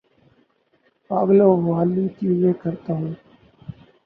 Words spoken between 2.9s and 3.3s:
ہوں